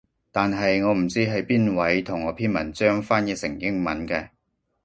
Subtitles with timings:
[0.31, 4.29] 但係我唔知係邊位同我篇文章翻譯成英語嘅